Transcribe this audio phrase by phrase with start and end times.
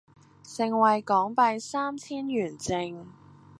[0.43, 3.05] 盛惠港幣三千圓正